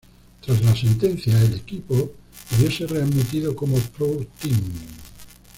Tras 0.43 0.59
la 0.65 0.75
sentencia 0.75 1.39
el 1.41 1.53
equipo 1.53 2.11
debió 2.49 2.71
ser 2.71 2.89
readmitido 2.91 3.55
como 3.55 3.77
ProTeam. 3.77 4.57